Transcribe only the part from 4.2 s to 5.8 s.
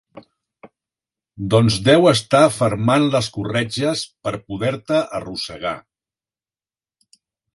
per poder-te arrossegar.